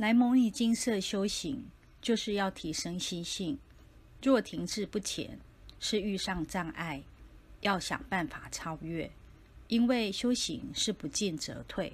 [0.00, 1.62] 来模拟金色修行，
[2.00, 3.58] 就是要提升心性，
[4.22, 5.38] 若停滞不前，
[5.78, 7.02] 是遇上障碍，
[7.60, 9.10] 要想办法超越，
[9.68, 11.92] 因为修行是不进则退。